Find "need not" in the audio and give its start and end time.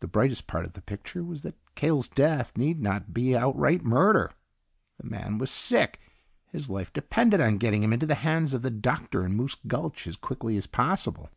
2.58-3.14